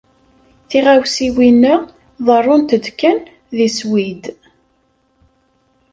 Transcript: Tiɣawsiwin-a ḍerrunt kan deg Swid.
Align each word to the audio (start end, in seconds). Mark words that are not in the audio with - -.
Tiɣawsiwin-a 0.69 1.75
ḍerrunt 2.25 2.89
kan 2.99 3.19
deg 3.57 3.71
Swid. 3.77 4.23